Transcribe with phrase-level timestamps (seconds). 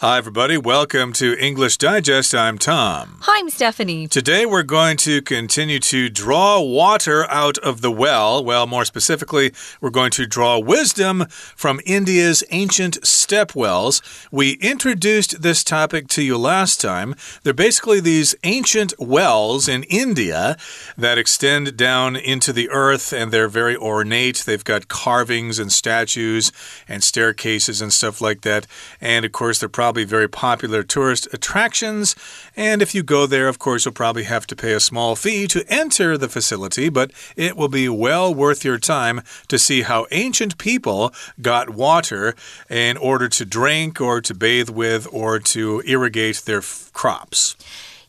[0.00, 0.58] Hi, everybody.
[0.58, 2.34] Welcome to English Digest.
[2.34, 3.16] I'm Tom.
[3.22, 4.06] Hi, I'm Stephanie.
[4.06, 8.44] Today, we're going to continue to draw water out of the well.
[8.44, 14.02] Well, more specifically, we're going to draw wisdom from India's ancient step wells.
[14.30, 17.14] We introduced this topic to you last time.
[17.42, 20.58] They're basically these ancient wells in India
[20.98, 24.44] that extend down into the earth, and they're very ornate.
[24.44, 26.52] They've got carvings and statues
[26.86, 28.66] and staircases and stuff like that.
[29.00, 32.16] And of course, they're probably very popular tourist attractions.
[32.56, 35.46] And if you go there, of course, you'll probably have to pay a small fee
[35.46, 40.08] to enter the facility, but it will be well worth your time to see how
[40.10, 42.34] ancient people got water
[42.68, 47.54] in order to drink or to bathe with or to irrigate their crops.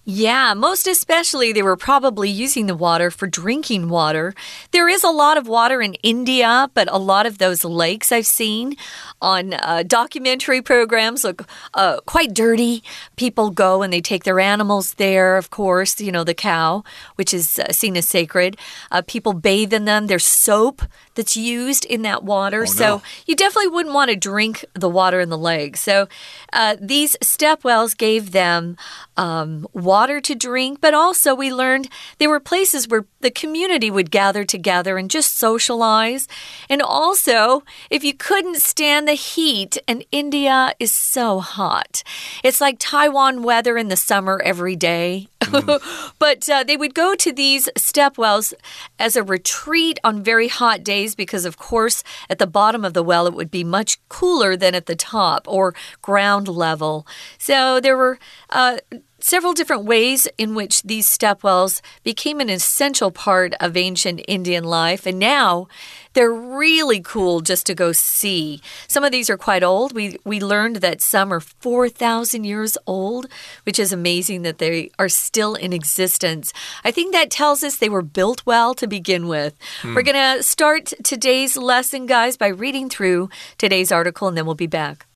[0.10, 4.34] Yeah, most especially they were probably using the water for drinking water.
[4.72, 8.26] There is a lot of water in India, but a lot of those lakes I've
[8.26, 8.78] seen
[9.22, 12.84] on uh, documentary programs look uh, quite dirty.
[13.18, 17.34] People go and they take their animals there, of course, you know, the cow, which
[17.34, 18.56] is uh, seen as sacred.
[18.90, 20.08] Uh, people bathe in them.
[20.08, 20.84] There's soap
[21.16, 22.62] that's used in that water.
[22.62, 23.02] Oh, so no.
[23.26, 25.76] you definitely wouldn't want to drink the water in the lake.
[25.76, 26.08] So
[26.54, 28.78] uh, these step wells gave them
[29.18, 34.12] um, water to drink, but also we learned there were places where the community would
[34.12, 36.28] gather together and just socialize.
[36.70, 42.04] And also, if you couldn't stand the heat, and India is so hot,
[42.44, 45.28] it's like Taiwan weather in the summer every day.
[46.20, 48.54] but uh, they would go to these step wells
[49.00, 53.04] as a retreat on very hot days because, of course, at the bottom of the
[53.04, 57.08] well it would be much cooler than at the top or ground level.
[57.38, 58.20] So there were.
[58.50, 58.78] Uh,
[59.20, 64.64] several different ways in which these step wells became an essential part of ancient Indian
[64.64, 65.68] life, and now
[66.14, 68.62] they're really cool just to go see.
[68.88, 69.94] Some of these are quite old.
[69.94, 73.28] We we learned that some are 4,000 years old,
[73.64, 76.54] which is amazing that they are still in existence.
[76.84, 79.56] I think that tells us they were built well to begin with.
[79.82, 79.96] Hmm.
[79.96, 84.56] We're going to start today's lesson guys by reading through today's article and then we'll
[84.56, 85.07] be back.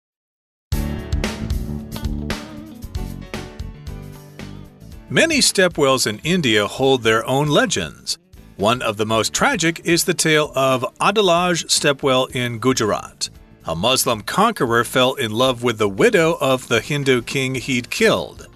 [5.13, 8.17] Many stepwells in India hold their own legends.
[8.55, 13.29] One of the most tragic is the tale of Adalaj Stepwell in Gujarat.
[13.65, 18.47] A Muslim conqueror fell in love with the widow of the Hindu king he'd killed.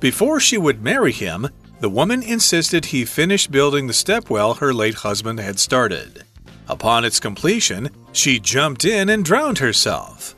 [0.00, 1.48] Before she would marry him,
[1.80, 6.24] the woman insisted he finish building the stepwell her late husband had started.
[6.68, 10.36] Upon its completion, she jumped in and drowned herself.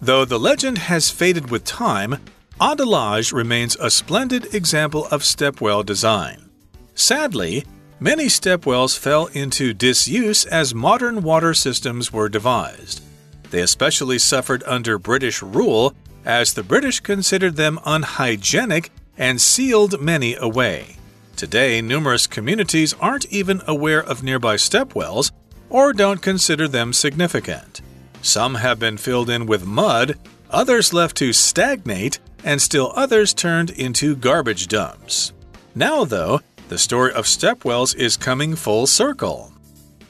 [0.00, 2.16] Though the legend has faded with time,
[2.60, 6.50] Adalaj remains a splendid example of stepwell design.
[6.94, 7.64] Sadly,
[7.98, 13.02] many stepwells fell into disuse as modern water systems were devised.
[13.50, 15.94] They especially suffered under British rule,
[16.26, 20.96] as the British considered them unhygienic and sealed many away.
[21.36, 25.32] Today, numerous communities aren't even aware of nearby stepwells
[25.70, 27.80] or don't consider them significant.
[28.20, 30.18] Some have been filled in with mud,
[30.50, 35.32] others left to stagnate, and still others turned into garbage dumps.
[35.74, 39.52] Now, though, the story of stepwells is coming full circle.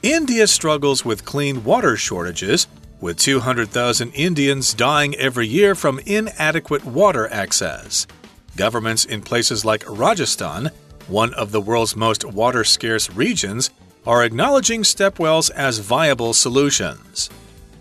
[0.03, 2.67] India struggles with clean water shortages,
[2.99, 8.07] with 200,000 Indians dying every year from inadequate water access.
[8.55, 10.71] Governments in places like Rajasthan,
[11.07, 13.69] one of the world's most water scarce regions,
[14.05, 17.29] are acknowledging stepwells as viable solutions.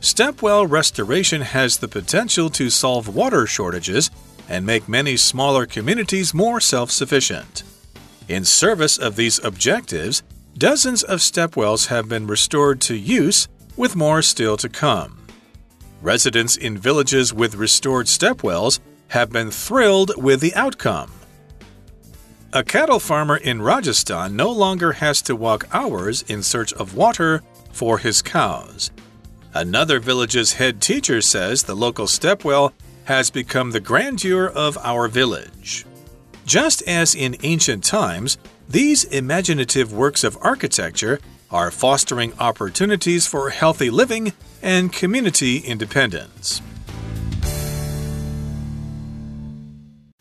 [0.01, 4.11] Stepwell restoration has the potential to solve water shortages
[4.51, 7.63] and make many smaller communities more self sufficient.
[8.29, 10.23] In service of these objectives,
[10.59, 15.27] dozens of stepwells have been restored to use, with more still to come.
[16.03, 21.13] Residents in villages with restored stepwells have been thrilled with the outcome.
[22.53, 27.43] A cattle farmer in Rajasthan no longer has to walk hours in search of water
[27.71, 28.91] for his cows.
[29.55, 32.73] Another village's head teacher says the local stepwell
[33.11, 35.85] has become the grandeur of our village.
[36.47, 41.19] Just as in ancient times, these imaginative works of architecture
[41.51, 46.63] are fostering opportunities for healthy living and community independence.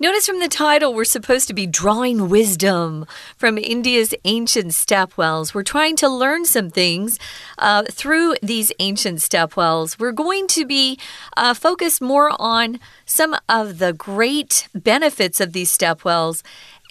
[0.02, 3.06] Notice from the title, we're supposed to be drawing wisdom
[3.36, 5.54] from India's ancient stepwells.
[5.54, 7.20] We're trying to learn some things
[7.58, 10.00] uh, through these ancient stepwells.
[10.00, 10.98] We're going to be
[11.36, 16.44] uh, focused more on some of the great benefits of these stepwells.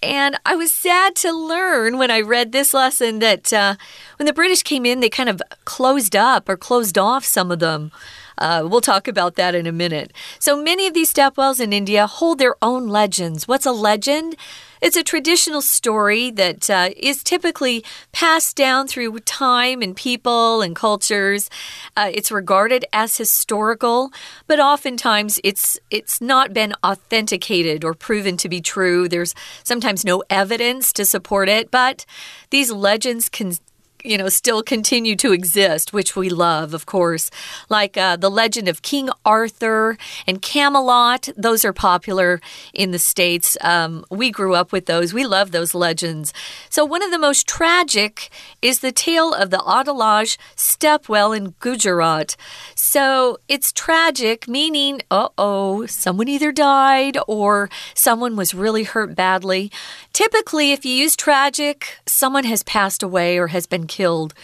[0.03, 3.77] And I was sad to learn when I read this lesson that uh,
[4.19, 7.59] when the British came in, they kind of closed up or closed off some of
[7.59, 7.91] them.
[8.39, 10.13] Uh, we'll talk about that in a minute.
[10.39, 13.47] So many of these stepwells in India hold their own legends.
[13.47, 14.37] What's a legend?
[14.81, 20.77] It's a traditional story that uh, is typically passed down through time and people and
[20.77, 21.51] cultures.
[21.97, 24.13] Uh, it's regarded as historical,
[24.47, 29.09] but oftentimes it's it's not been authenticated or proven to be true.
[29.09, 32.07] There's sometimes no evidence to support it, but
[32.51, 33.55] these legends can
[34.05, 37.31] you know, still continue to exist, which we love, of course,
[37.69, 39.97] like uh, the legend of King Arthur
[40.27, 41.29] and Camelot.
[41.37, 42.41] Those are popular
[42.73, 43.57] in the States.
[43.61, 45.13] Um, we grew up with those.
[45.13, 46.33] We love those legends.
[46.71, 48.31] So, one of the most tragic
[48.63, 52.37] is the tale of the Adalaj stepwell in Gujarat.
[52.75, 59.73] So, it's tragic, meaning, uh oh, someone either died or someone was really hurt badly.
[60.13, 64.35] Typically, if you use tragic, someone has passed away or has been killed.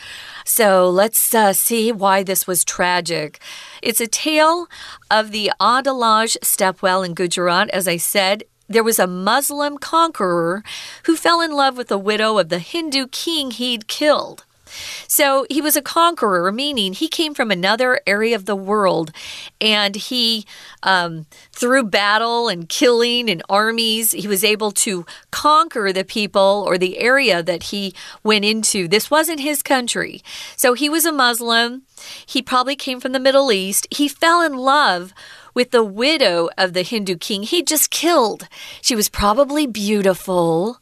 [0.44, 3.40] So let's uh, see why this was tragic.
[3.82, 4.66] It's a tale
[5.10, 7.70] of the Adalaj stepwell in Gujarat.
[7.70, 10.62] As I said, there was a Muslim conqueror
[11.04, 14.44] who fell in love with the widow of the Hindu king he'd killed.
[15.08, 19.12] So he was a conqueror, meaning he came from another area of the world
[19.60, 20.44] and he,
[20.82, 26.78] um, through battle and killing and armies, he was able to conquer the people or
[26.78, 28.88] the area that he went into.
[28.88, 30.22] This wasn't his country.
[30.56, 31.82] So he was a Muslim.
[32.26, 33.86] He probably came from the Middle East.
[33.90, 35.14] He fell in love
[35.54, 38.48] with the widow of the Hindu king he just killed.
[38.82, 40.78] She was probably beautiful,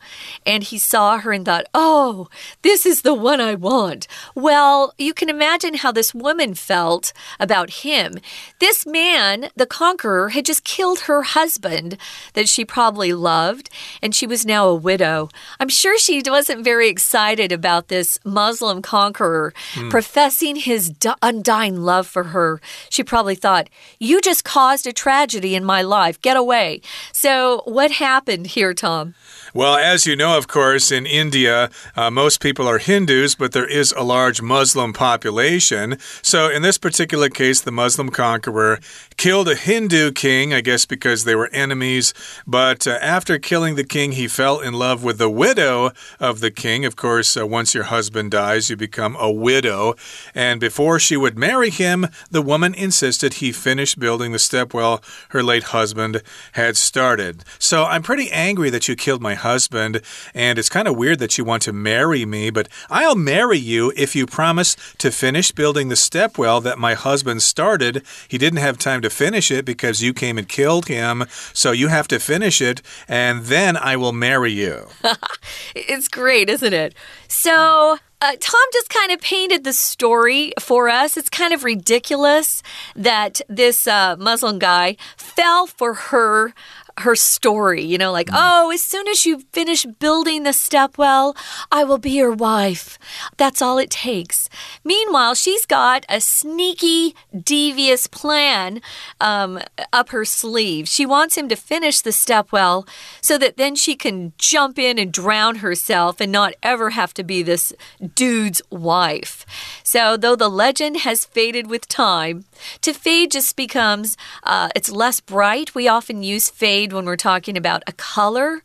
[0.47, 2.29] and he saw her and thought, oh,
[2.63, 4.09] this is the one I want.
[4.35, 8.19] Well, you can imagine how this woman felt about him.
[8.59, 11.99] This man, the conqueror, had just killed her husband
[12.33, 13.69] that she probably loved,
[14.03, 15.29] and she was now a widow.
[15.61, 19.91] I'm sure she wasn't very excited about this Muslim conqueror mm.
[19.91, 22.61] professing his undying love for her.
[22.89, 23.69] She probably thought,
[23.99, 26.23] You just called caused a tragedy in my life.
[26.23, 26.83] Get away.
[27.13, 29.15] So, what happened here, Tom?
[29.55, 33.67] Well, as you know, of course, in India, uh, most people are Hindus, but there
[33.67, 35.99] is a large Muslim population.
[36.23, 38.81] So, in this particular case, the Muslim conqueror
[39.19, 42.15] killed a Hindu king, I guess because they were enemies.
[42.47, 46.51] But uh, after killing the king, he fell in love with the widow of the
[46.51, 46.87] king.
[46.87, 49.97] Of course, uh, once your husband dies, you become a widow.
[50.35, 55.43] And before she would marry him, the woman insisted he finish building the stepwell her
[55.43, 56.23] late husband
[56.53, 57.45] had started.
[57.59, 60.01] So, I'm pretty angry that you killed my husband,
[60.35, 63.93] and it's kind of weird that you want to marry me, but I'll marry you
[63.97, 68.03] if you promise to finish building the stepwell that my husband started.
[68.27, 71.89] He didn't have time to finish it because you came and killed him, so you
[71.89, 74.89] have to finish it, and then I will marry you.
[75.75, 76.95] it's great, isn't it?
[77.29, 77.99] So.
[78.25, 81.17] Uh, Tom just kind of painted the story for us.
[81.17, 82.63] It's kind of ridiculous
[82.95, 86.55] that this uh, Muslim guy fell for her
[86.99, 88.37] her story, you know, like, mm.
[88.37, 91.37] oh, as soon as you finish building the stepwell,
[91.71, 92.99] I will be your wife.
[93.37, 94.49] That's all it takes.
[94.85, 98.81] Meanwhile, she's got a sneaky, devious plan
[99.21, 99.61] um,
[99.93, 100.89] up her sleeve.
[100.89, 102.87] She wants him to finish the stepwell
[103.21, 107.25] so that then she can jump in and drown herself and not ever have to
[107.25, 107.73] be this
[108.15, 109.45] dude's wife.
[109.83, 112.45] So, though the legend has faded with time,
[112.83, 115.75] to fade just becomes, uh, it's less bright.
[115.75, 118.63] We often use fade when we're talking about a color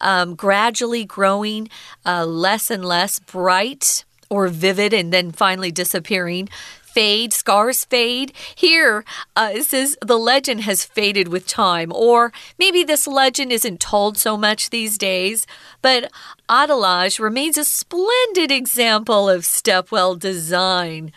[0.00, 1.68] um, gradually growing
[2.04, 6.48] uh, less and less bright or vivid and then finally disappearing
[6.90, 8.32] fade, scars fade.
[8.54, 9.04] Here,
[9.36, 14.18] uh, it says the legend has faded with time, or maybe this legend isn't told
[14.18, 15.46] so much these days,
[15.82, 16.10] but
[16.48, 21.12] Adalaj remains a splendid example of stepwell design.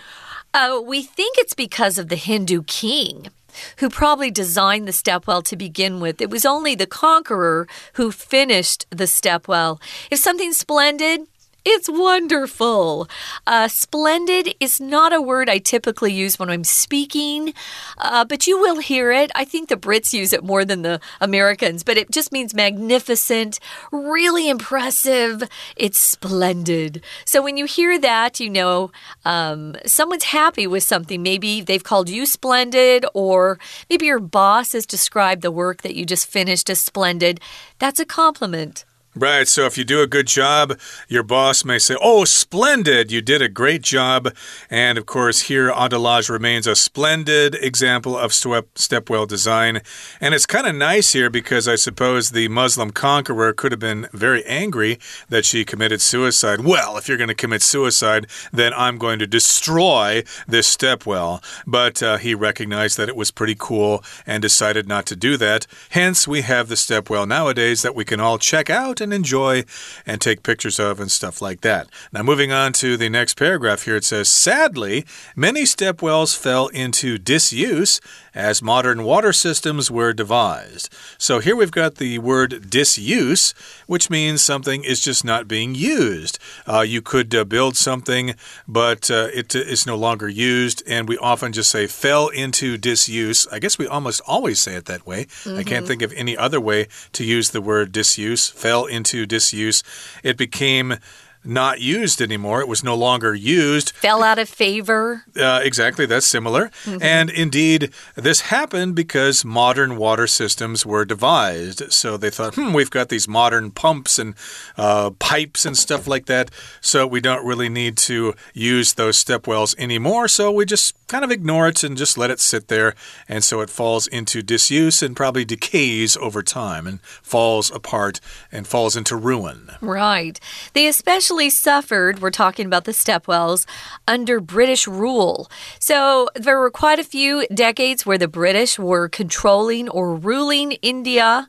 [0.54, 3.30] Uh, we think it's because of the Hindu king
[3.78, 6.22] who probably designed the stepwell to begin with.
[6.22, 9.80] It was only the conqueror who finished the stepwell.
[10.12, 11.22] If something's splendid,
[11.66, 13.08] it's wonderful.
[13.48, 17.54] Uh, splendid is not a word I typically use when I'm speaking,
[17.98, 19.32] uh, but you will hear it.
[19.34, 23.60] I think the Brits use it more than the Americans, but it just means magnificent,
[23.92, 25.44] really impressive.
[25.78, 27.02] It's splendid.
[27.26, 28.92] So when you hear that, you know
[29.24, 31.24] um, someone's happy with something.
[31.24, 33.58] Maybe they've called you splendid, or
[33.90, 37.40] maybe your boss has described the work that you just finished as splendid.
[37.80, 38.86] That's a compliment.
[39.16, 39.48] Right.
[39.48, 43.12] So if you do a good job, your boss may say, Oh, splendid.
[43.12, 44.34] You did a great job.
[44.72, 49.82] And of course, here, Adalaj remains a splendid example of stepwell design.
[50.20, 54.08] And it's kind of nice here because I suppose the Muslim conqueror could have been
[54.14, 54.98] very angry
[55.30, 56.62] that she committed suicide.
[56.62, 61.44] Well, if you're going to commit suicide, then I'm going to destroy this stepwell.
[61.68, 65.68] But uh, he recognized that it was pretty cool and decided not to do that.
[65.92, 69.64] Hence, we have the stepwell nowadays that we can all check out and enjoy
[70.06, 71.88] and take pictures of and stuff like that.
[72.12, 75.06] Now, moving on to the next paragraph here, it says Sadly,
[75.36, 78.02] many step wells fell into disuse
[78.34, 80.90] as modern water systems were devised.
[81.18, 83.54] So here we've got the word disuse,
[83.86, 86.40] which means something is just not being used.
[86.68, 88.36] Uh, you could uh, build something,
[88.68, 93.46] but uh, it is no longer used, and we often just say fell into disuse.
[93.52, 95.22] I guess we almost always say it that way.
[95.22, 95.60] Mm -hmm.
[95.60, 95.88] I can't mm-hmm.
[95.88, 98.52] think of any other way to use the word disuse.
[98.56, 99.84] Fell into disuse.
[100.24, 100.96] It became
[101.44, 102.62] not used anymore.
[102.62, 103.92] It was no longer used.
[103.92, 105.26] Fell out of favor.
[105.36, 106.72] Uh, exactly, that's similar.
[106.86, 107.04] Mm -hmm.
[107.04, 111.92] And indeed, this happened because modern water systems were devised.
[111.92, 114.36] So they thought, hmm, we've got these modern pumps and
[114.78, 116.52] uh, pipes and stuff like that.
[116.82, 120.28] So we don't really need to use those step wells anymore.
[120.28, 122.94] So we just kind of ignore it and just let it sit there.
[123.30, 128.20] And so it falls into disuse and probably decays over time and falls apart
[128.52, 129.70] and falls into ruin.
[129.82, 130.40] Right.
[130.74, 133.66] They especially especially suffered, we're talking about the Stepwells,
[134.08, 135.50] under British rule.
[135.80, 141.48] So there were quite a few decades where the British were controlling or ruling India.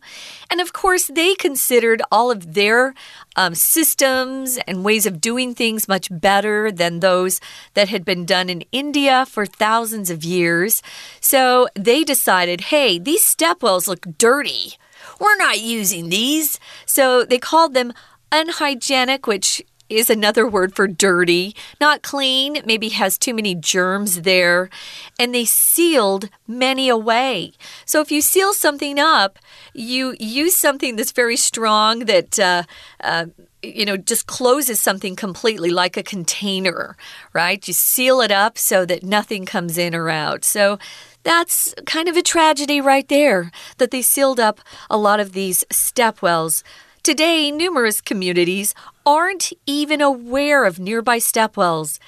[0.51, 2.95] And of course, they considered all of their
[3.37, 7.41] um, systems and ways of doing things much better than those
[7.75, 10.81] that had been done in India for thousands of years.
[11.21, 14.77] So they decided hey, these stepwells look dirty.
[15.21, 16.59] We're not using these.
[16.87, 17.93] So they called them
[18.35, 24.71] unhygienic, which is another word for dirty, not clean, maybe has too many germs there,
[25.19, 27.53] and they sealed many away.
[27.85, 29.39] So if you seal something up,
[29.73, 32.63] you use something that's very strong that uh,
[33.03, 33.27] uh,
[33.65, 36.97] you know, just closes something completely like a container,
[37.33, 37.67] right?
[37.67, 40.45] You seal it up so that nothing comes in or out.
[40.45, 40.79] So
[41.23, 44.61] that's kind of a tragedy right there that they sealed up
[44.91, 46.63] a lot of these stepwells.
[47.03, 48.75] Today, numerous communities
[49.07, 51.99] aren't even aware of nearby stepwells.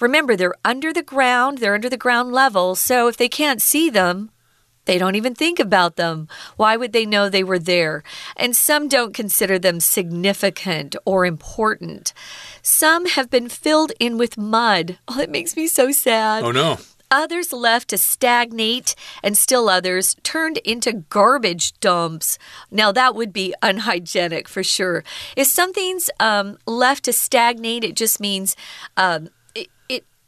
[0.00, 3.90] Remember, they're under the ground, they're under the ground level, so if they can't see
[3.90, 4.30] them,
[4.86, 6.26] they don't even think about them.
[6.56, 8.02] Why would they know they were there?
[8.36, 12.14] And some don't consider them significant or important.
[12.62, 14.98] Some have been filled in with mud.
[15.06, 16.42] Oh, that makes me so sad.
[16.42, 16.78] Oh, no
[17.10, 22.38] others left to stagnate, and still others turned into garbage dumps.
[22.70, 25.04] Now, that would be unhygienic for sure.
[25.36, 28.56] If something's um, left to stagnate, it just means
[28.96, 29.30] um,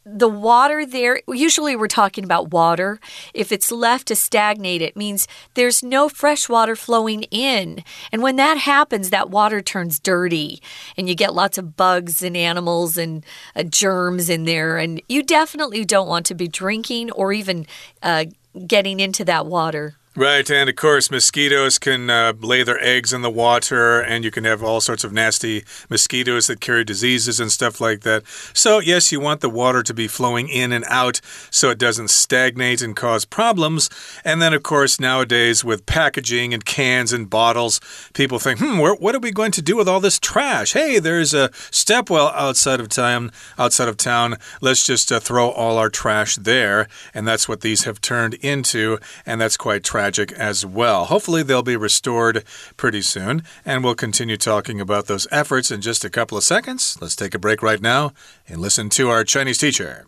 [0.04, 2.98] the water there, usually we're talking about water.
[3.34, 7.84] If it's left to stagnate, it means there's no fresh water flowing in.
[8.10, 10.60] And when that happens, that water turns dirty
[10.96, 14.76] and you get lots of bugs and animals and uh, germs in there.
[14.78, 17.66] And you definitely don't want to be drinking or even
[18.02, 18.24] uh,
[18.66, 19.96] getting into that water.
[20.14, 24.30] Right, and of course, mosquitoes can uh, lay their eggs in the water, and you
[24.30, 28.26] can have all sorts of nasty mosquitoes that carry diseases and stuff like that.
[28.52, 32.10] So, yes, you want the water to be flowing in and out so it doesn't
[32.10, 33.88] stagnate and cause problems.
[34.22, 37.80] And then, of course, nowadays with packaging and cans and bottles,
[38.12, 40.74] people think, hmm, what are we going to do with all this trash?
[40.74, 43.32] Hey, there's a stepwell outside of town.
[43.58, 47.84] Outside of town, let's just uh, throw all our trash there, and that's what these
[47.84, 51.04] have turned into, and that's quite tragic as well.
[51.04, 52.42] Hopefully, they'll be restored
[52.76, 56.98] pretty soon, and we'll continue talking about those efforts in just a couple of seconds.
[57.00, 58.12] Let's take a break right now
[58.48, 60.06] and listen to our Chinese teacher.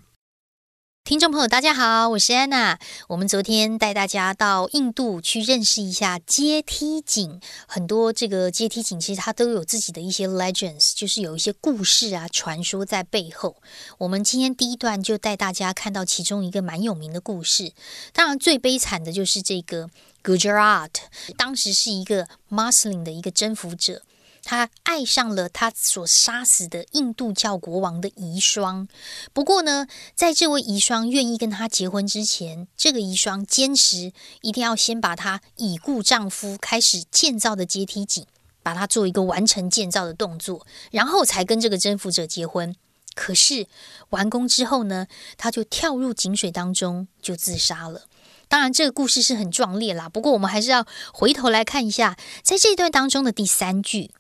[1.05, 2.79] 听众朋友，大家好，我是安娜。
[3.09, 7.43] 我们昨天带大家到印度去认识一下阶梯井。
[7.67, 13.57] 很多这个阶梯井其实它都有自己的一些 legends，就是有一些故事啊、传说在背后。
[13.99, 17.75] 我们今天第一段就带大家看到其中一个蛮有名的故事。
[18.15, 19.91] 当然，最悲惨的就是这个
[20.23, 20.89] Gujarat，
[21.37, 24.01] 当时是一个 Muslim 的一个征服者。
[24.45, 28.87] 他爱上了他所杀死的印度教国王的遗孀。
[29.33, 38.27] 不过呢，在这位遗孀愿意跟他结婚之前，这个遗孀坚持一定要先把她已故丈夫开始建造的阶梯井，
[38.63, 42.77] 把它做一个完成建造的动作，然后才跟这个征服者结婚。
[43.15, 43.67] 可是
[44.11, 48.03] 完工之后呢，他就跳入井水当中就自杀了。
[48.49, 50.09] 当然，这个故事是很壮烈啦。
[50.09, 54.11] 不过我们还是要回头来看一下，在这段当中的第三句。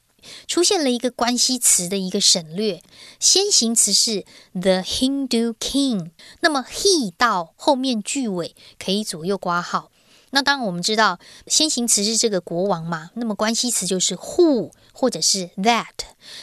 [0.46, 2.82] 出现了一个关系词的一个省略，
[3.18, 9.90] 先行词是 the Hindu king，那么 he 到后面句尾可以左右挂号。
[10.30, 15.94] 那当然我们知道先行词是这个国王嘛，那么关系词就是 who 或者是 that。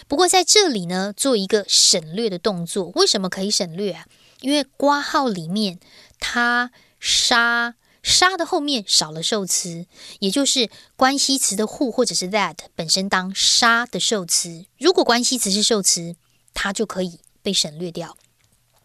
[0.08, 4.06] 不过在这里呢，做一个省略的动作，为什么可以省略啊？
[4.40, 5.80] 因为挂号里面
[6.20, 7.76] 他杀。
[8.04, 9.86] 杀的后面少了受词，
[10.20, 14.66] 也就是关系词的 who 或者是 that 本身当杀的受词。
[14.80, 16.16] 如果关系词是受词，
[16.54, 18.18] 它就可以被省略掉。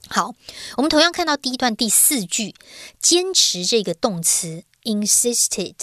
[0.08, 0.34] 好，
[0.76, 2.54] 我们同样看到第一段第四句，
[3.00, 5.74] 坚持这个动词 insisted，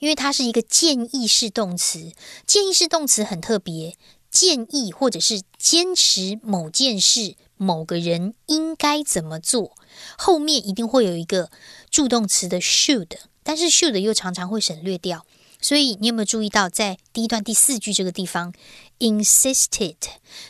[0.00, 2.12] 因为它是一个建议式动词。
[2.46, 3.96] 建议式动词很特别，
[4.30, 7.36] 建议或者是坚持某件事。
[7.58, 9.76] 某个人应该怎么做？
[10.16, 11.50] 后面一定会有一个
[11.90, 15.26] 助动词的 should，但是 should 又常常会省略掉。
[15.60, 18.54] 所以你有没有注意到，在第一段第四句这个地方
[19.00, 19.96] ，insisted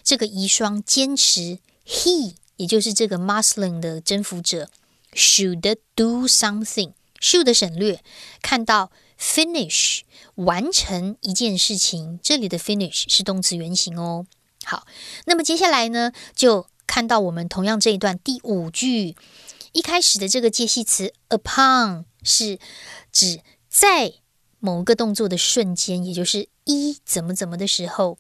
[0.05, 4.71] 这个遗孀坚持，he 也就是这个 Muslim 的征服者
[5.15, 8.03] should do something，should 省略。
[8.43, 10.01] 看到 finish
[10.35, 14.27] 完成一件事情，这里的 finish 是动词原形哦。
[14.65, 14.87] 好，
[15.25, 16.67] 那么接下来呢就。
[16.89, 19.15] 看到我们同样这一段第五句
[19.73, 22.59] 一开始的这个介系词 upon 是
[23.13, 24.15] 指在
[24.59, 28.19] 某个动作的瞬间，也就是一怎么怎么的时候。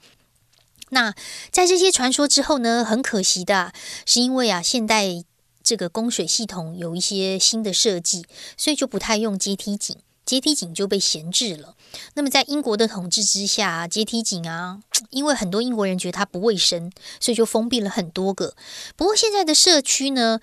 [0.90, 1.14] 那
[1.50, 3.72] 在这些传说之后呢，很可惜的
[4.06, 5.24] 是，因为啊，现代
[5.62, 9.96] 这个供水系统有一些新的设计，所以就不太用阶梯井。
[10.28, 11.74] 阶梯井就被闲置了。
[12.12, 18.54] 那么，在英国的统治之下，阶梯井啊，因为很多英国人觉得它不卫生，所以就封闭了很多个。
[18.94, 20.38] 不过，现在的社区呢，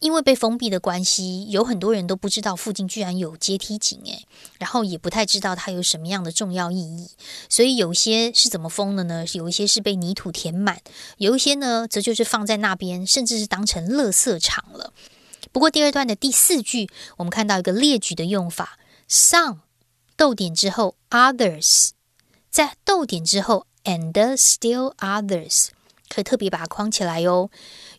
[0.00, 4.26] 因为被封闭的关系，有很多人都不知道附近居然有阶梯井，诶，
[4.58, 7.10] 然后也不太知道它有什么样的重要意义。
[7.50, 9.26] 所以，有些是怎么封的呢？
[9.34, 10.80] 有一些是被泥土填满，
[11.18, 14.94] 有一些呢，则就是放在那边，甚至是当成垃圾场了。
[15.52, 16.88] 不过，第二段的第四句，
[17.18, 18.78] 我们看到一个列举的用法。
[19.08, 19.58] Some
[20.16, 21.90] 逗点之后，others
[22.50, 25.68] 在逗点之后，and still others
[26.08, 27.50] 可以特别把它框起来哦。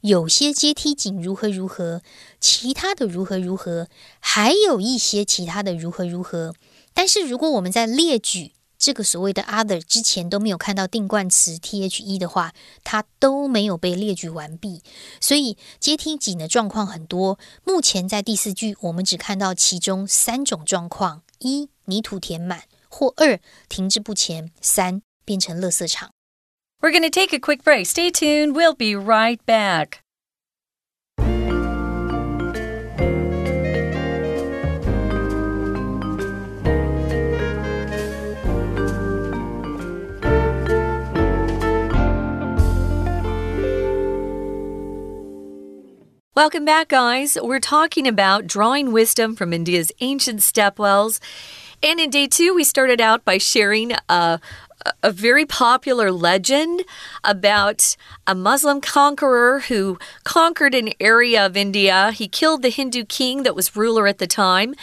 [0.02, 2.02] 有些阶梯井如何如何，
[2.40, 3.88] 其他的如何如何，
[4.20, 6.54] 还有一些其他的如何如何。
[6.94, 14.84] 但是如果我们在列举这个所谓的 other 之前都没有看到定冠词 the 的话，它都没有被列举完毕。
[15.20, 17.40] 所以接梯井的状况很多。
[17.64, 26.12] 目前在第四句，我们只看到其中三种状况：一、泥土填满；或二、停滞不前；三、变成垃圾场。
[26.80, 27.86] We're going to take a quick break.
[27.86, 28.54] Stay tuned.
[28.54, 30.02] We'll be right back.
[46.38, 47.36] Welcome back, guys.
[47.42, 51.20] We're talking about drawing wisdom from India's ancient stepwells.
[51.82, 54.40] And in day two, we started out by sharing a,
[55.04, 56.84] a very popular legend
[57.24, 57.96] about
[58.26, 62.12] a Muslim conqueror who conquered an area of India.
[62.12, 64.76] He killed the Hindu king that was ruler at the time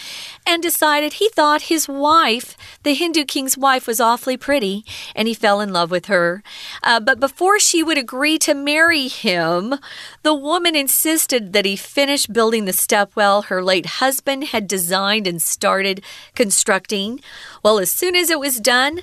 [0.47, 5.35] and decided he thought his wife, the Hindu king's wife, was awfully pretty and he
[5.35, 6.43] fell in love with her.
[6.83, 9.75] Uh, but before she would agree to marry him,
[10.23, 15.41] the woman insisted that he finish building the stepwell her late husband had designed and
[15.41, 16.03] started
[16.35, 17.21] constructing.
[17.63, 19.01] Well, as soon as it was done,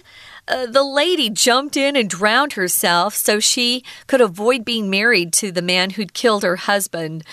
[0.51, 5.51] uh, the lady jumped in and drowned herself so she could avoid being married to
[5.51, 7.23] the man who'd killed her husband.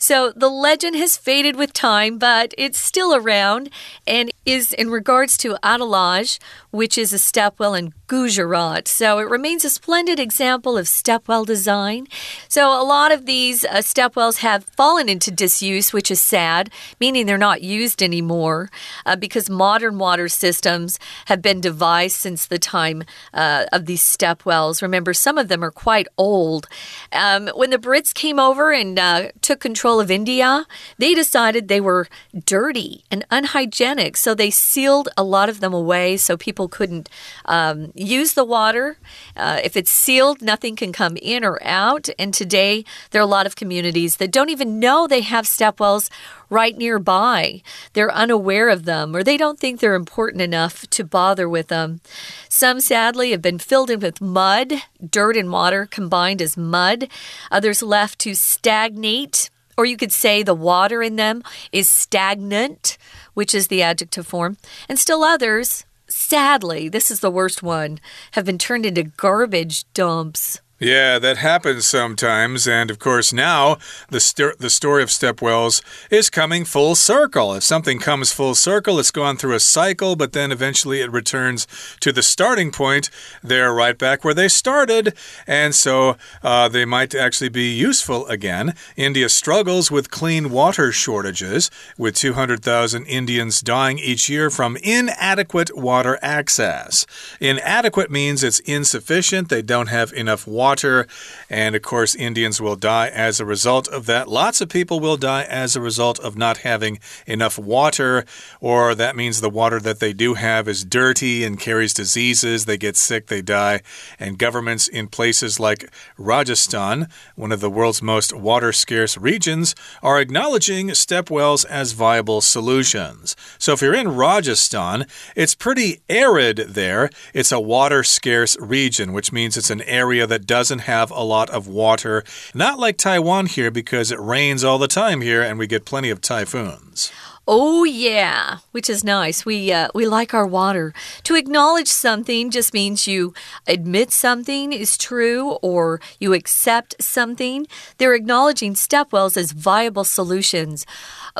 [0.00, 3.68] So the legend has faded with time, but it's still around
[4.06, 6.38] and is in regards to Adalaj,
[6.70, 8.86] which is a stepwell in Gujarat.
[8.88, 12.06] So it remains a splendid example of stepwell design.
[12.48, 17.26] So a lot of these uh, stepwells have fallen into disuse, which is sad, meaning
[17.26, 18.70] they're not used anymore
[19.04, 23.02] uh, because modern water systems have been devised since the time
[23.34, 24.80] uh, of these stepwells.
[24.80, 26.66] Remember, some of them are quite old.
[27.12, 30.66] Um, when the Brits came over and uh, took control control of India,
[30.98, 32.08] they decided they were
[32.44, 34.16] dirty and unhygienic.
[34.16, 37.08] So they sealed a lot of them away so people couldn't
[37.44, 38.98] um, use the water.
[39.36, 42.08] Uh, if it's sealed, nothing can come in or out.
[42.18, 46.10] And today, there are a lot of communities that don't even know they have stepwells
[46.50, 47.62] right nearby.
[47.92, 52.00] They're unaware of them or they don't think they're important enough to bother with them.
[52.48, 54.72] Some, sadly, have been filled in with mud,
[55.08, 57.08] dirt and water combined as mud.
[57.50, 62.98] Others left to stagnate or you could say the water in them is stagnant,
[63.34, 64.56] which is the adjective form.
[64.88, 67.98] And still others sadly, this is the worst one,
[68.32, 70.60] have been turned into garbage dumps.
[70.80, 72.68] Yeah, that happens sometimes.
[72.68, 73.78] And of course, now
[74.10, 77.52] the, st the story of stepwells is coming full circle.
[77.54, 81.66] If something comes full circle, it's gone through a cycle, but then eventually it returns
[81.98, 83.10] to the starting point.
[83.42, 85.14] They're right back where they started.
[85.48, 88.74] And so uh, they might actually be useful again.
[88.96, 96.20] India struggles with clean water shortages, with 200,000 Indians dying each year from inadequate water
[96.22, 97.04] access.
[97.40, 101.06] Inadequate means it's insufficient, they don't have enough water water.
[101.48, 104.28] And of course, Indians will die as a result of that.
[104.28, 108.26] Lots of people will die as a result of not having enough water,
[108.60, 112.66] or that means the water that they do have is dirty and carries diseases.
[112.66, 113.80] They get sick, they die.
[114.18, 120.20] And governments in places like Rajasthan, one of the world's most water scarce regions, are
[120.20, 123.36] acknowledging step wells as viable solutions.
[123.58, 127.08] So if you're in Rajasthan, it's pretty arid there.
[127.32, 131.22] It's a water scarce region, which means it's an area that does doesn't have a
[131.22, 132.24] lot of water.
[132.52, 136.10] Not like Taiwan here because it rains all the time here and we get plenty
[136.10, 137.12] of typhoons.
[137.50, 139.46] Oh yeah, which is nice.
[139.46, 140.92] We uh, we like our water.
[141.22, 143.32] To acknowledge something just means you
[143.66, 147.66] admit something is true or you accept something.
[147.96, 150.84] They're acknowledging stepwells as viable solutions.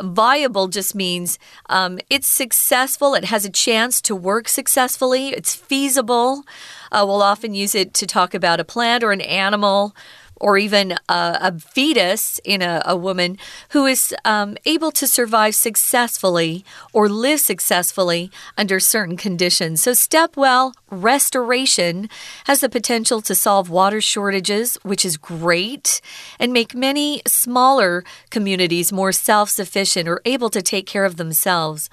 [0.01, 1.37] Viable just means
[1.69, 3.13] um, it's successful.
[3.13, 5.27] It has a chance to work successfully.
[5.29, 6.43] It's feasible.
[6.91, 9.95] Uh, we'll often use it to talk about a plant or an animal
[10.39, 13.37] or even a, a fetus in a, a, woman
[13.69, 19.81] who is um, able to survive successfully or live successfully under certain conditions.
[19.81, 22.09] So, step stepwell restoration
[22.45, 26.01] has the potential to solve water shortages, which is great,
[26.39, 31.89] and make many smaller communities more self sufficient or able to take care of themselves.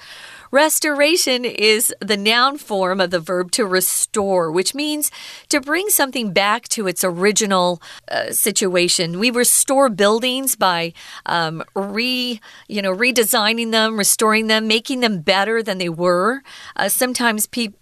[0.50, 5.10] Restoration is the noun form of the verb to restore, which means
[5.48, 9.18] to bring something back to its original uh, situation.
[9.18, 10.92] We restore buildings by
[11.26, 16.42] um, re, you know, redesigning them, restoring them, making them better than they were.
[16.76, 17.78] Uh, sometimes people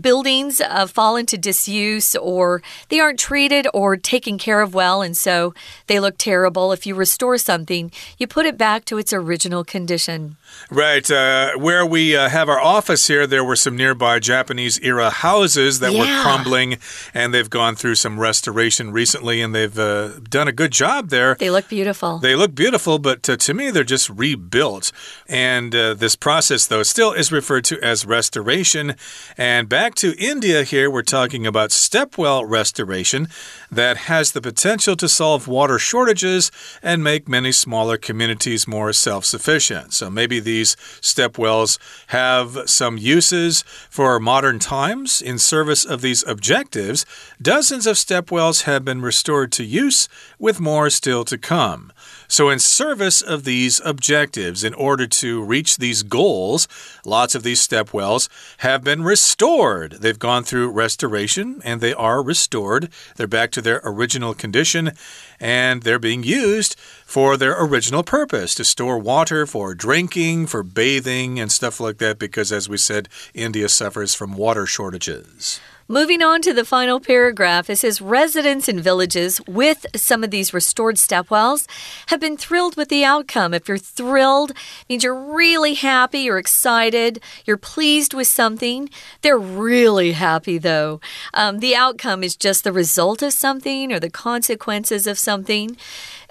[0.00, 5.16] buildings uh, fall into disuse or they aren't treated or taken care of well, and
[5.16, 5.54] so
[5.86, 6.72] they look terrible.
[6.72, 10.36] If you restore something, you put it back to its original condition.
[10.70, 11.08] Right.
[11.10, 15.80] Uh, where we uh, have our office here, there were some nearby Japanese era houses
[15.80, 16.00] that yeah.
[16.00, 16.78] were crumbling,
[17.14, 21.34] and they've gone through some restoration recently, and they've uh, done a good job there.
[21.34, 22.18] They look beautiful.
[22.18, 24.92] They look beautiful, but uh, to me, they're just rebuilt.
[25.28, 28.94] And uh, this process, though, still is referred to as restoration.
[29.36, 33.28] And back to India here, we're talking about stepwell restoration
[33.70, 36.50] that has the potential to solve water shortages
[36.82, 39.92] and make many smaller communities more self sufficient.
[39.92, 41.78] So maybe these stepwells
[42.08, 45.22] have some uses for modern times.
[45.22, 47.06] In service of these objectives,
[47.40, 50.08] dozens of stepwells have been restored to use,
[50.40, 51.92] with more still to come.
[52.28, 56.66] So, in service of these objectives, in order to reach these goals,
[57.04, 58.28] lots of these stepwells
[58.58, 59.35] have been restored.
[59.38, 62.88] They've gone through restoration and they are restored.
[63.16, 64.92] They're back to their original condition
[65.38, 71.38] and they're being used for their original purpose to store water for drinking, for bathing,
[71.38, 75.60] and stuff like that, because, as we said, India suffers from water shortages.
[75.88, 80.52] Moving on to the final paragraph, it says residents in villages with some of these
[80.52, 81.68] restored stepwells
[82.06, 83.54] have been thrilled with the outcome.
[83.54, 84.50] If you're thrilled,
[84.88, 88.90] means you're really happy, you're excited, you're pleased with something.
[89.22, 91.00] They're really happy though.
[91.32, 95.76] Um, the outcome is just the result of something or the consequences of something.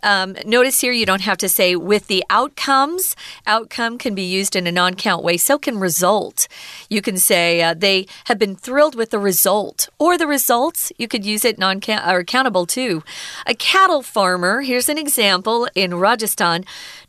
[0.04, 3.16] Um, notice here you don't have to say with the outcomes.
[3.48, 5.38] Outcome can be used in a non count way.
[5.38, 6.48] So can result.
[6.90, 10.92] You can say uh, they have been thrilled with the result or the results.
[10.98, 13.04] You could use it non count or countable too.
[13.46, 16.66] A cattle farmer, here's an example in Rajasthan,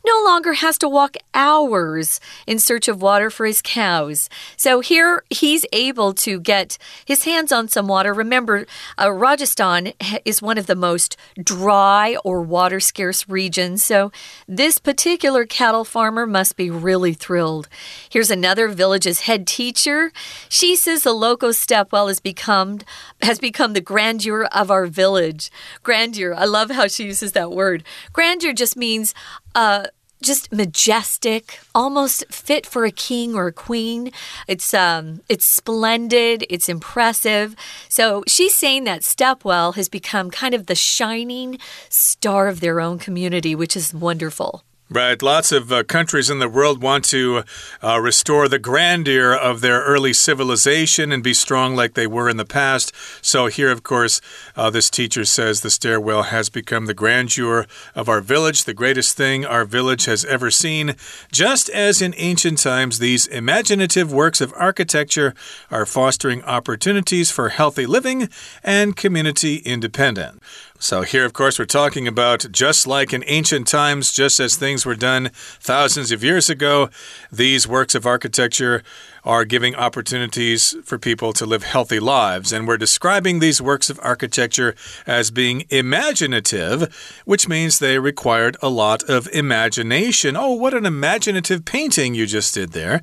[0.07, 4.29] no longer has to walk hours in search of water for his cows.
[4.55, 8.13] So here he's able to get his hands on some water.
[8.13, 8.65] Remember,
[8.97, 9.93] uh, Rajasthan
[10.23, 13.83] is one of the most dry or water scarce regions.
[13.83, 14.11] So
[14.47, 17.67] this particular cattle farmer must be really thrilled.
[18.09, 20.11] Here's another village's head teacher.
[20.47, 22.79] She says the local stepwell has become
[23.21, 25.51] has become the grandeur of our village.
[25.83, 26.33] Grandeur.
[26.33, 27.83] I love how she uses that word.
[28.13, 29.13] Grandeur just means
[29.55, 29.87] uh,
[30.21, 34.11] just majestic, almost fit for a king or a queen.
[34.47, 37.55] It's um it's splendid, it's impressive.
[37.89, 42.99] So she's saying that Stepwell has become kind of the shining star of their own
[42.99, 44.63] community, which is wonderful.
[44.89, 45.21] Right.
[45.21, 47.43] Lots of uh, countries in the world want to
[47.83, 52.37] uh, restore the grandeur of their early civilization and be strong like they were in
[52.37, 52.93] the past.
[53.21, 54.21] So, here, of course,
[54.55, 59.17] uh, this teacher says the stairwell has become the grandeur of our village, the greatest
[59.17, 60.95] thing our village has ever seen.
[61.33, 65.33] Just as in ancient times, these imaginative works of architecture
[65.69, 68.29] are fostering opportunities for healthy living
[68.63, 70.39] and community independence.
[70.79, 74.85] So, here, of course, we're talking about just like in ancient times, just as things
[74.85, 76.91] were done thousands of years ago,
[77.31, 78.83] these works of architecture
[79.27, 82.53] are giving opportunities for people to live healthy lives.
[82.53, 84.73] And we're describing these works of architecture
[85.05, 90.37] as being imaginative, which means they required a lot of imagination.
[90.37, 93.01] Oh, what an imaginative painting you just did there.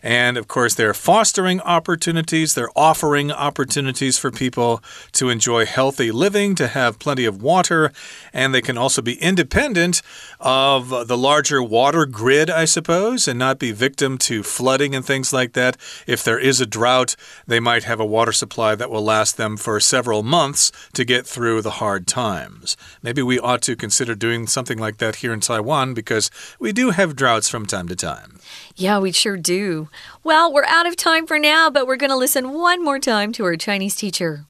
[0.00, 4.82] And of course, they're fostering opportunities, they're offering opportunities for people
[5.12, 7.90] to enjoy healthy living, to have plenty of water,
[8.32, 10.02] and they can also be independent
[10.38, 15.32] of the larger water grid, I suppose, and not be victim to flooding and things
[15.32, 15.63] like that
[16.07, 17.15] If there is a drought,
[17.47, 21.25] they might have a water supply that will last them for several months to get
[21.25, 22.75] through the hard times.
[23.01, 26.91] Maybe we ought to consider doing something like that here in Taiwan because we do
[26.91, 28.39] have droughts from time to time.
[28.75, 29.89] Yeah, we sure do.
[30.23, 33.31] Well, we're out of time for now, but we're going to listen one more time
[33.33, 34.45] to our Chinese teacher.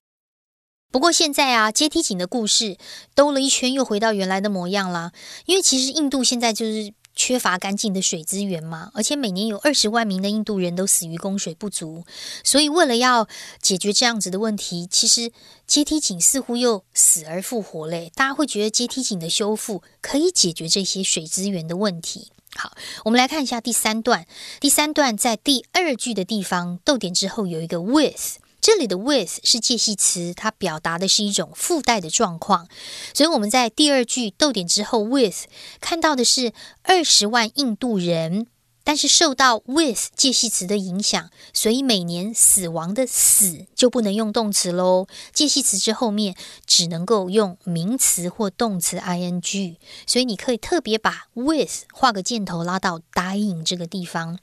[0.92, 2.76] 不过现在啊，阶梯井的故事
[3.14, 5.12] 兜了一圈，又回到原来的模样啦。
[5.46, 12.05] 因为其实印度现在就是 缺乏干净的水资源嘛，而且每年有二十万名的印度人都死于供水不足，
[12.43, 13.29] 所以为了要
[13.61, 15.31] 解决这样子的问题，其实
[15.67, 18.11] 阶梯井似乎又死而复活嘞。
[18.15, 22.33] 大家会觉得阶梯井的修复可以解决这些水资源的问题。
[22.57, 24.27] 好，我们来看一下第三段。
[24.61, 32.67] 第三段在第二句的地方，逗点之后有一个 with，这里的 with 是介系词，它表达的是一种附带的状况。
[33.13, 35.45] 所以我们在第二句逗点之后 with
[35.83, 38.47] 看到的是二十万印度人。
[38.87, 45.07] 但是受到 with 介系词的影响，所以每年死亡的死就不能用动词喽。
[45.33, 46.35] 介系词之后面
[46.67, 49.77] 只能够用名词或动词 ing。
[50.07, 54.39] 所以你可以特别把 with 画个箭头拉到 dying 这个地方。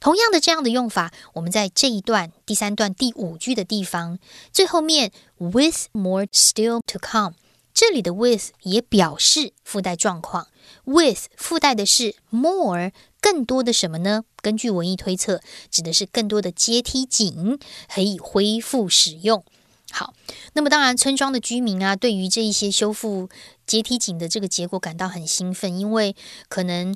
[0.00, 4.18] 同样的这样的用法，我们在这一段第三段第五句的地方
[4.52, 7.34] 最后面 with more still to come，
[7.72, 10.48] 这里的 with 也表示附带状况。
[10.84, 12.92] with 附带的是 more。
[13.20, 14.24] 更多的什么呢？
[14.42, 19.42] 根据文艺推测，指的是更多的阶梯井可以恢复使用。
[19.90, 20.12] 好，
[20.52, 23.30] 那么当然，村庄的居民啊，对于这一些修复
[23.66, 26.14] 阶梯井的这个结果感到很兴奋，因为
[26.50, 26.94] 可能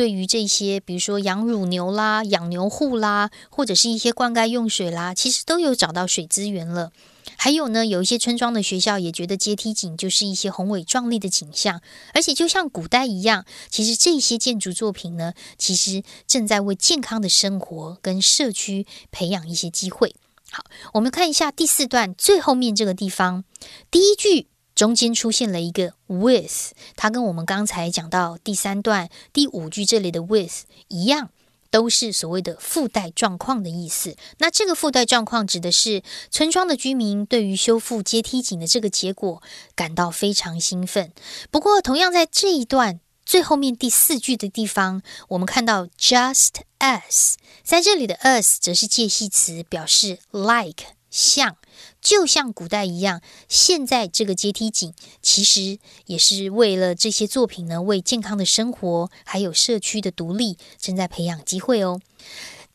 [0.00, 6.90] 对于这些，比如说养乳牛啦、养牛户啦，或者是一些灌溉用水啦，其实都有找到水资源了。
[7.36, 11.82] 还有呢，有一些村庄的学校也觉得阶梯井就是一些宏伟壮丽的景象，
[12.14, 20.16] 而且就像古代一样，其实这些建筑作品呢，其实正在为健康的生活跟社区培养一些机会。
[20.50, 23.44] 好，我们看一下第四段最后面这个地方，
[23.90, 24.46] 第一句
[24.80, 31.28] 中间出现了一个 with，它跟我们刚才讲到第三段第五句这里的 with 一样。
[31.70, 34.16] 都是所谓的附带状况的意思。
[34.38, 39.40] 那这个附带状况指的是村庄的居民对于修复阶梯井的这个结果
[39.76, 41.12] 感到非常兴奋。
[41.52, 51.56] 不过，同样在这一段最后面第四句的地方，我们看到 just as，在这里的 as 则是介系词，表示 like 像。
[52.00, 62.00] 就像古代一样，现在这个阶梯井其实也是为了这些作品呢，为健康的生活还有社区的独立正在培养机会哦。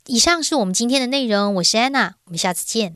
[0.06, 2.94] 以上是我们今天的内容，我是安娜，我们下次见。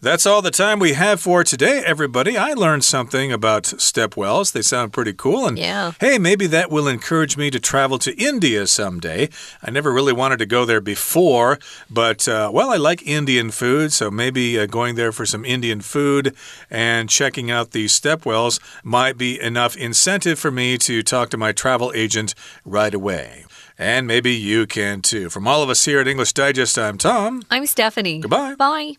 [0.00, 2.36] That's all the time we have for today, everybody.
[2.36, 4.52] I learned something about step wells.
[4.52, 5.44] They sound pretty cool.
[5.48, 5.90] And yeah.
[5.98, 9.28] hey, maybe that will encourage me to travel to India someday.
[9.60, 11.58] I never really wanted to go there before,
[11.90, 15.80] but uh, well, I like Indian food, so maybe uh, going there for some Indian
[15.80, 16.32] food
[16.70, 21.36] and checking out these step wells might be enough incentive for me to talk to
[21.36, 23.46] my travel agent right away.
[23.76, 25.28] And maybe you can too.
[25.28, 27.42] From all of us here at English Digest, I'm Tom.
[27.50, 28.20] I'm Stephanie.
[28.20, 28.54] Goodbye.
[28.54, 28.94] Bye.